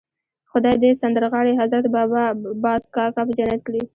[0.51, 1.85] خدای دې سندرغاړی حضرت
[2.63, 3.81] باز کاکا په جنت کړي.